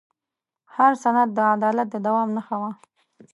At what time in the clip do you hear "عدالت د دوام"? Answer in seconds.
1.55-2.29